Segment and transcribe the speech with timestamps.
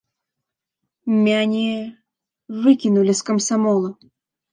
[1.27, 1.65] Мяне
[2.63, 3.89] выкінулі з камсамола.